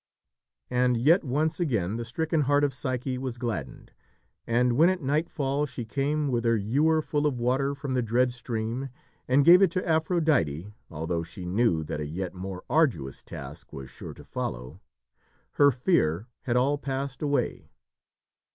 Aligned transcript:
'"And, 0.71 0.97
yet 0.97 1.23
once 1.23 1.59
again, 1.59 1.95
the 1.97 2.03
stricken 2.05 2.41
heart 2.41 2.63
of 2.63 2.73
Psyche 2.73 3.19
was 3.19 3.37
gladdened, 3.37 3.91
and 4.47 4.73
when 4.75 4.89
at 4.89 5.03
nightfall 5.03 5.67
she 5.67 5.85
came 5.85 6.27
with 6.29 6.43
her 6.43 6.57
ewer 6.57 7.03
full 7.03 7.27
of 7.27 7.37
water 7.39 7.75
from 7.75 7.93
the 7.93 8.01
dread 8.01 8.33
stream 8.33 8.89
and 9.27 9.45
gave 9.45 9.61
it 9.61 9.69
to 9.73 9.87
Aphrodite, 9.87 10.73
although 10.89 11.21
she 11.21 11.45
knew 11.45 11.83
that 11.83 11.99
a 11.99 12.07
yet 12.07 12.33
more 12.33 12.63
arduous 12.67 13.21
task 13.21 13.71
was 13.71 13.91
sure 13.91 14.15
to 14.15 14.23
follow, 14.23 14.81
her 15.61 15.69
fear 15.69 16.25
had 16.45 16.55
all 16.55 16.79
passed 16.79 17.21
away. 17.21 17.69